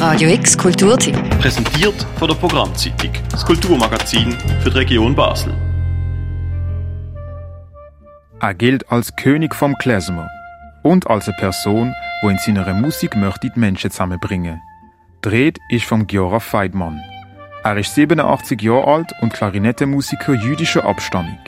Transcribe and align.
Radio 0.00 0.30
X 0.30 0.56
Kulturtipp. 0.56 1.14
Präsentiert 1.40 2.06
von 2.18 2.26
der 2.26 2.34
Programmzeitung, 2.34 3.10
das 3.30 3.44
Kulturmagazin 3.44 4.32
für 4.62 4.70
die 4.70 4.78
Region 4.78 5.14
Basel. 5.14 5.52
Er 8.40 8.54
gilt 8.54 8.90
als 8.90 9.14
König 9.16 9.54
vom 9.54 9.76
Klezmer 9.76 10.26
und 10.82 11.06
als 11.06 11.28
eine 11.28 11.36
Person, 11.36 11.92
wo 12.22 12.30
in 12.30 12.38
seiner 12.38 12.72
Musik 12.72 13.14
möchte 13.14 13.50
die 13.50 13.60
Menschen 13.60 13.90
zusammenbringen. 13.90 14.62
Dreht 15.20 15.58
ist 15.68 15.84
vom 15.84 16.06
Giora 16.06 16.40
Feidmann. 16.40 16.98
Er 17.62 17.76
ist 17.76 17.94
87 17.94 18.62
Jahre 18.62 18.86
alt 18.86 19.12
und 19.20 19.34
Klarinettenmusiker 19.34 20.32
jüdischer 20.32 20.86
Abstammung. 20.86 21.38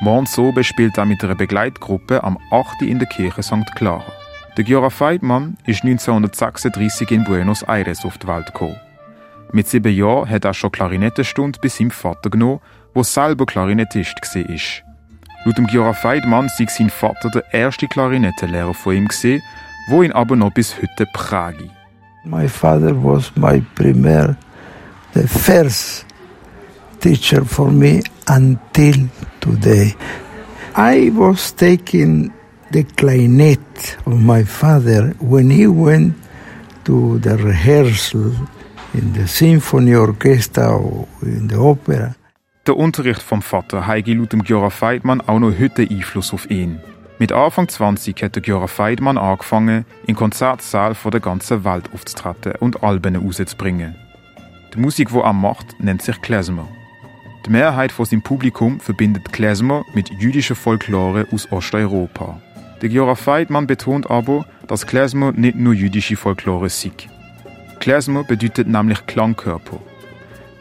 Morgens 0.00 0.38
oben 0.38 0.64
spielt 0.64 0.96
er 0.96 1.04
mit 1.04 1.22
einer 1.22 1.34
Begleitgruppe 1.34 2.24
am 2.24 2.38
8. 2.50 2.80
in 2.80 3.00
der 3.00 3.08
Kirche 3.08 3.42
St. 3.42 3.70
Clara. 3.74 4.21
Der 4.58 4.64
Giora 4.64 4.90
Feidmann 4.90 5.56
ist 5.64 5.82
1936 5.82 7.10
in 7.10 7.24
Buenos 7.24 7.62
Aires 7.62 8.04
auf 8.04 8.18
die 8.18 8.26
Welt 8.26 8.46
gekommen. 8.46 8.76
Mit 9.50 9.66
sieben 9.66 9.94
Jahren 9.94 10.28
hat 10.28 10.44
er 10.44 10.52
schon 10.52 10.70
Klarinettenstunde 10.70 11.58
bei 11.62 11.68
seinem 11.68 11.90
Vater 11.90 12.28
genommen, 12.28 12.60
der 12.94 13.04
selber 13.04 13.46
Klarinettist 13.46 14.14
war. 14.14 15.44
Laut 15.46 15.56
dem 15.56 15.66
Giora 15.68 15.94
Feidmann 15.94 16.50
sei 16.50 16.66
sein 16.68 16.90
Vater 16.90 17.30
der 17.30 17.44
erste 17.54 17.88
Klarinettenlehrer 17.88 18.74
von 18.74 18.94
ihm 18.94 19.08
gesehen, 19.08 19.42
wo 19.88 20.02
ihn 20.02 20.12
aber 20.12 20.36
noch 20.36 20.52
bis 20.52 20.76
heute 20.76 21.06
präge. 21.14 21.70
My 22.24 22.46
father 22.46 22.94
was 23.02 23.32
my 23.34 23.64
primer, 23.74 24.36
the 25.14 25.26
first 25.26 26.04
teacher 27.00 27.42
for 27.42 27.70
me 27.70 28.02
until 28.28 29.08
today. 29.40 29.96
I 30.76 31.10
was 31.14 31.54
taking 31.56 32.30
the 32.72 32.84
clarinet 32.84 33.98
of 34.06 34.14
my 34.14 34.44
father 34.44 35.14
when 35.20 35.50
he 35.50 35.66
went 35.66 36.14
to 36.84 37.18
the 37.18 37.36
rehearsal 37.36 38.32
in 38.94 39.12
the 39.14 39.26
symphony 39.26 39.94
orchestra 39.94 40.74
or 40.74 41.06
in 41.22 41.48
the 41.48 41.56
opera. 41.56 42.14
Der 42.66 42.76
Unterricht 42.76 43.22
vom 43.22 43.42
Vater 43.42 43.86
heige 43.86 44.14
laut 44.14 44.32
dem 44.32 44.44
Gjora 44.44 44.70
Feidmann 44.70 45.20
auch 45.20 45.38
noch 45.38 45.58
heute 45.58 45.82
Einfluss 45.82 46.32
auf 46.32 46.48
ihn. 46.50 46.80
Mit 47.18 47.32
Anfang 47.32 47.68
20 47.68 48.22
hat 48.22 48.36
der 48.36 48.42
Gjora 48.42 48.68
Feidmann 48.68 49.18
angefangen, 49.18 49.84
in 50.06 50.16
Konzertsälen 50.16 50.94
von 50.94 51.10
der 51.10 51.20
ganzen 51.20 51.64
Welt 51.64 51.90
aufzutreten 51.92 52.54
und 52.60 52.82
Alben 52.82 53.16
rauszubringen. 53.16 53.96
Die 54.74 54.80
Musik, 54.80 55.10
die 55.10 55.18
er 55.18 55.32
macht, 55.32 55.78
nennt 55.80 56.02
sich 56.02 56.20
Klezmer. 56.22 56.68
Die 57.44 57.50
Mehrheit 57.50 57.92
von 57.92 58.06
seinem 58.06 58.22
Publikum 58.22 58.80
verbindet 58.80 59.32
Klezmer 59.32 59.84
mit 59.94 60.10
jüdischer 60.20 60.54
Folklore 60.54 61.26
aus 61.32 61.50
Osteuropa. 61.50 62.40
Der 62.82 62.88
Giora 62.88 63.14
Feidmann 63.14 63.66
betont 63.66 64.10
aber, 64.10 64.44
dass 64.66 64.86
Klezmer 64.86 65.32
nicht 65.32 65.56
nur 65.56 65.72
jüdische 65.72 66.16
Folklore 66.16 66.68
sei. 66.68 66.90
Klezmer 67.78 68.24
bedeutet 68.24 68.68
nämlich 68.68 69.06
Klangkörper. 69.06 69.78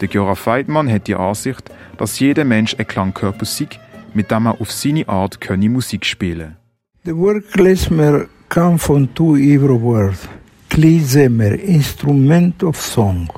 Der 0.00 0.08
Giora 0.08 0.34
Feidmann 0.34 0.90
hat 0.92 1.06
die 1.06 1.14
Ansicht, 1.14 1.70
dass 1.96 2.20
jeder 2.20 2.44
Mensch 2.44 2.76
ein 2.78 2.86
Klangkörper 2.86 3.46
sei, 3.46 3.68
mit 4.14 4.30
dem 4.30 4.46
er 4.46 4.60
auf 4.60 4.70
seine 4.70 5.08
Art 5.08 5.40
könne 5.40 5.68
Musik 5.68 6.04
spielen 6.04 6.56
The 7.02 7.16
word 7.16 7.50
klezmer 7.52 8.28
comes 8.50 8.82
from 8.82 9.08
two 9.14 9.34
Hebrew 9.34 9.80
words. 9.80 10.28
Klizemer, 10.68 11.58
instrument 11.58 12.62
of 12.62 12.76
song. 12.76 13.30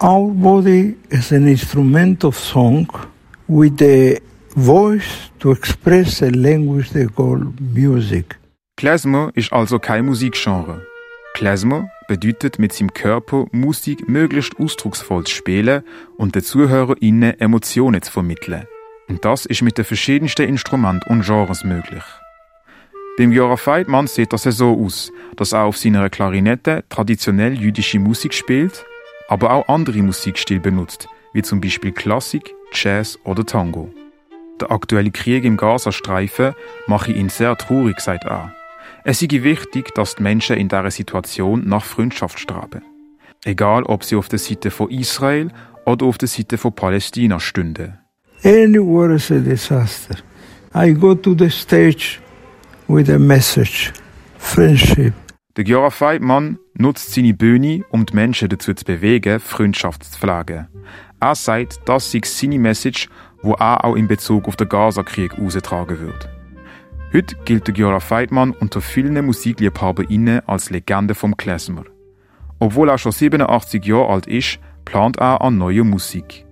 Our 0.00 0.30
body 0.30 0.96
is 1.10 1.32
an 1.32 1.48
instrument 1.48 2.22
of 2.22 2.38
song 2.38 2.86
with 3.48 3.78
the 3.78 4.20
voice 4.56 5.30
to 5.40 5.52
express 5.52 6.22
a 6.22 6.30
language 6.30 6.90
they 6.90 7.06
call 7.06 7.52
music. 7.58 8.36
Klezmer 8.76 9.30
ist 9.34 9.52
also 9.52 9.78
kein 9.78 10.06
Musikgenre. 10.06 10.86
Klezmer 11.34 11.88
bedeutet 12.06 12.58
mit 12.58 12.72
seinem 12.72 12.92
Körper 12.92 13.46
Musik 13.50 14.08
möglichst 14.08 14.58
ausdrucksvoll 14.58 15.24
zu 15.24 15.34
spielen 15.34 15.82
und 16.16 16.34
den 16.34 16.42
ZuhörerInnen 16.42 17.40
Emotionen 17.40 18.02
zu 18.02 18.12
vermitteln. 18.12 18.66
Und 19.08 19.24
das 19.24 19.44
ist 19.44 19.62
mit 19.62 19.76
den 19.76 19.84
verschiedensten 19.84 20.48
Instrumenten 20.48 21.10
und 21.10 21.24
Genres 21.24 21.64
möglich. 21.64 22.04
Beim 23.18 23.32
Jora 23.32 23.56
Feidmann 23.56 24.06
sieht 24.06 24.32
das 24.32 24.42
so 24.42 24.76
aus, 24.84 25.12
dass 25.36 25.52
er 25.52 25.64
auf 25.64 25.76
seiner 25.76 26.08
Klarinette 26.10 26.84
traditionell 26.88 27.54
jüdische 27.54 27.98
Musik 27.98 28.34
spielt, 28.34 28.84
aber 29.28 29.52
auch 29.52 29.68
andere 29.68 30.02
Musikstile 30.02 30.60
benutzt, 30.60 31.08
wie 31.32 31.42
zum 31.42 31.60
Beispiel 31.60 31.92
Klassik, 31.92 32.54
Jazz 32.72 33.18
oder 33.24 33.44
Tango. 33.44 33.92
Der 34.64 34.70
aktuelle 34.70 35.10
Krieg 35.10 35.44
im 35.44 35.58
Gazastreifen 35.58 36.54
mache 36.86 37.12
ihn 37.12 37.28
sehr 37.28 37.54
traurig, 37.54 38.00
sagt 38.00 38.24
er. 38.24 38.54
Es 39.04 39.20
sei 39.20 39.28
wichtig, 39.30 39.94
dass 39.94 40.14
die 40.14 40.22
Menschen 40.22 40.56
in 40.56 40.70
dieser 40.70 40.90
Situation 40.90 41.68
nach 41.68 41.84
Freundschaft 41.84 42.38
streben. 42.38 42.80
Egal, 43.44 43.82
ob 43.82 44.04
sie 44.04 44.16
auf 44.16 44.30
der 44.30 44.38
Seite 44.38 44.70
von 44.70 44.88
Israel 44.88 45.48
oder 45.84 46.06
auf 46.06 46.16
der 46.16 46.28
Seite 46.28 46.56
von 46.56 46.74
Palästina 46.74 47.40
stünden. 47.40 47.98
Anywhere 48.42 49.16
is 49.16 49.30
a 49.30 49.38
disaster. 49.38 50.16
I 50.74 50.94
go 50.94 51.14
to 51.14 51.36
the 51.38 51.50
stage 51.50 52.20
with 52.88 53.10
a 53.10 53.18
message. 53.18 53.92
Friendship. 54.38 55.12
Der 55.58 55.64
Giora 55.64 55.90
Feidmann 55.90 56.58
nutzt 56.72 57.12
seine 57.12 57.34
Bühne, 57.34 57.84
um 57.90 58.06
die 58.06 58.14
Menschen 58.14 58.48
dazu 58.48 58.72
zu 58.72 58.86
bewegen, 58.86 59.40
Freundschaft 59.40 60.04
zu 60.04 60.18
pflegen. 60.18 60.68
Er 61.20 61.34
sagt, 61.34 61.80
das 61.84 62.10
sei 62.10 62.22
seine 62.24 62.58
Message, 62.58 63.10
wo 63.44 63.52
er 63.52 63.84
auch 63.84 63.94
in 63.94 64.08
Bezug 64.08 64.48
auf 64.48 64.56
den 64.56 64.68
Gaza-Krieg 64.68 65.38
austragen 65.38 66.00
wird. 66.00 66.28
Heute 67.12 67.36
gilt 67.44 67.66
der 67.66 67.74
Giora 67.74 68.00
Feidmann 68.00 68.52
unter 68.52 68.80
vielen 68.80 69.24
MusikliebhaberInnen 69.24 70.48
als 70.48 70.70
Legende 70.70 71.14
vom 71.14 71.36
Klezmer. 71.36 71.84
Obwohl 72.58 72.88
er 72.88 72.98
schon 72.98 73.12
87 73.12 73.84
Jahre 73.84 74.08
alt 74.08 74.26
ist, 74.26 74.58
plant 74.84 75.18
er 75.18 75.42
an 75.42 75.58
neuer 75.58 75.84
Musik. 75.84 76.44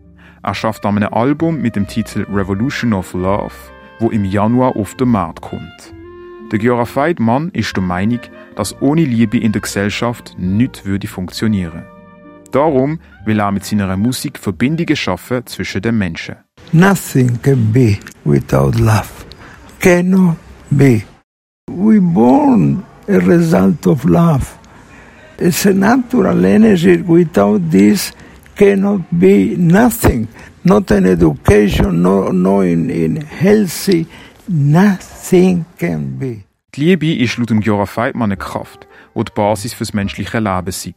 Er 0.42 0.54
schafft 0.54 0.84
an 0.84 0.96
einem 0.96 1.12
Album 1.12 1.60
mit 1.60 1.76
dem 1.76 1.86
Titel 1.86 2.26
Revolution 2.30 2.92
of 2.92 3.14
Love, 3.14 3.54
wo 3.98 4.10
im 4.10 4.24
Januar 4.24 4.76
auf 4.76 4.94
den 4.94 5.08
Markt 5.08 5.40
kommt. 5.40 5.94
Der 6.52 6.58
Giora 6.58 6.84
Feidmann 6.84 7.48
ist 7.54 7.74
der 7.74 7.82
Meinung, 7.82 8.20
dass 8.54 8.80
ohne 8.82 9.04
Liebe 9.04 9.38
in 9.38 9.52
der 9.52 9.62
Gesellschaft 9.62 10.34
nichts 10.38 10.84
würde 10.84 11.06
funktionieren. 11.06 11.84
Darum 12.50 13.00
will 13.24 13.40
er 13.40 13.50
mit 13.50 13.64
seiner 13.64 13.96
Musik 13.96 14.38
Verbindungen 14.38 14.94
schaffen 14.94 15.46
zwischen 15.46 15.80
den 15.80 15.96
Menschen. 15.96 16.36
Nothing 16.72 17.36
can 17.36 17.70
be 17.70 18.00
without 18.24 18.80
love. 18.80 19.26
Cannot 19.78 20.36
be. 20.74 21.04
We 21.68 21.98
born 22.00 22.86
a 23.06 23.18
result 23.18 23.86
of 23.86 24.06
love. 24.06 24.58
It's 25.38 25.66
a 25.66 25.74
natural 25.74 26.42
energy. 26.46 27.02
Without 27.02 27.70
this, 27.70 28.12
cannot 28.56 29.02
be 29.10 29.54
nothing. 29.56 30.28
Not 30.64 30.90
in 30.92 31.04
education, 31.04 32.02
no, 32.02 32.30
no 32.30 32.62
in, 32.62 32.88
in 32.88 33.16
healthy. 33.16 34.06
Nothing 34.48 35.66
can 35.78 36.18
be. 36.18 36.44
Die 36.74 36.84
Liebe 36.84 37.14
ist 37.22 37.36
laut 37.36 37.50
Giora 37.50 37.84
Feidmann 37.84 38.30
eine 38.30 38.38
Kraft, 38.38 38.86
die 39.14 39.24
die 39.24 39.32
Basis 39.34 39.74
fürs 39.74 39.92
menschliche 39.92 40.38
Leben 40.38 40.68
ist. 40.68 40.88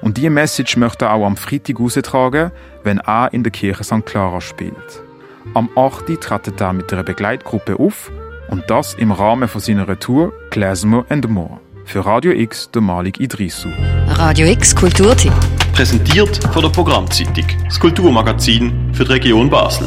Und 0.00 0.16
diese 0.16 0.30
Message 0.30 0.76
möchte 0.76 1.06
er 1.06 1.14
auch 1.14 1.26
am 1.26 1.36
Freitag 1.36 1.80
austragen, 1.80 2.52
wenn 2.84 2.98
er 2.98 3.32
in 3.32 3.42
der 3.42 3.50
Kirche 3.50 3.82
St. 3.82 4.06
Clara 4.06 4.40
spielt. 4.40 5.07
Am 5.54 5.68
8. 5.76 6.20
tritt 6.20 6.60
er 6.60 6.72
mit 6.72 6.92
einer 6.92 7.02
Begleitgruppe 7.02 7.78
auf 7.78 8.10
und 8.50 8.64
das 8.68 8.94
im 8.94 9.12
Rahmen 9.12 9.48
von 9.48 9.60
seiner 9.60 9.98
Tour 9.98 10.32
Klezmer 10.50 11.04
and 11.08 11.28
More. 11.28 11.60
Für 11.84 12.04
Radio 12.04 12.32
X 12.32 12.70
der 12.70 12.82
Malik 12.82 13.18
Idrissou. 13.20 13.70
Radio 14.08 14.46
X 14.46 14.74
Kulturtipp. 14.74 15.32
Präsentiert 15.72 16.44
von 16.52 16.62
der 16.62 16.70
Programmzeitung, 16.70 17.46
das 17.64 17.80
Kulturmagazin 17.80 18.92
für 18.92 19.04
die 19.04 19.12
Region 19.12 19.48
Basel. 19.48 19.86